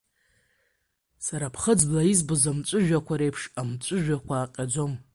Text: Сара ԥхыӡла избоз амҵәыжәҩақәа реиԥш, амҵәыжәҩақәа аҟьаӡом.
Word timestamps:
Сара 1.25 1.53
ԥхыӡла 1.53 2.01
избоз 2.11 2.43
амҵәыжәҩақәа 2.49 3.15
реиԥш, 3.19 3.43
амҵәыжәҩақәа 3.59 4.35
аҟьаӡом. 4.37 4.93